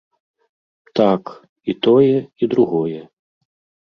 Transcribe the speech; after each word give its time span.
Так, 0.99 1.23
і 1.73 1.75
тое, 1.89 2.17
і 2.41 2.53
другое. 2.55 3.01